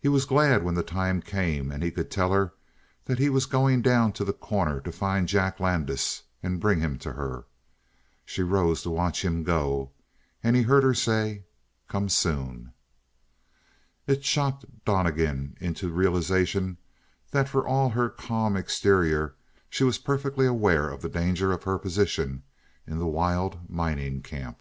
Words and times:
He 0.00 0.08
was 0.08 0.24
glad 0.24 0.64
when 0.64 0.74
the 0.74 0.82
time 0.82 1.22
came 1.22 1.70
and 1.70 1.80
he 1.80 1.92
could 1.92 2.10
tell 2.10 2.32
her 2.32 2.54
that 3.04 3.20
he 3.20 3.30
was 3.30 3.46
going 3.46 3.80
down 3.80 4.12
to 4.14 4.24
The 4.24 4.32
Corner 4.32 4.80
to 4.80 4.90
find 4.90 5.28
Jack 5.28 5.60
Landis 5.60 6.24
and 6.42 6.58
bring 6.58 6.80
him 6.80 6.98
to 6.98 7.12
her. 7.12 7.46
She 8.24 8.42
rose 8.42 8.82
to 8.82 8.90
watch 8.90 9.24
him 9.24 9.44
go 9.44 9.92
and 10.42 10.56
he 10.56 10.62
heard 10.62 10.82
her 10.82 10.94
say 10.94 11.44
"Come 11.86 12.08
soon!" 12.08 12.72
It 14.08 14.24
shocked 14.24 14.64
Donnegan 14.84 15.56
into 15.60 15.92
realization 15.92 16.78
that 17.30 17.48
for 17.48 17.64
all 17.68 17.90
her 17.90 18.10
calm 18.10 18.56
exterior 18.56 19.36
she 19.70 19.84
was 19.84 19.98
perfectly 19.98 20.46
aware 20.46 20.90
of 20.90 21.02
the 21.02 21.08
danger 21.08 21.52
of 21.52 21.62
her 21.62 21.78
position 21.78 22.42
in 22.84 22.98
the 22.98 23.06
wild 23.06 23.70
mining 23.70 24.22
camp. 24.22 24.60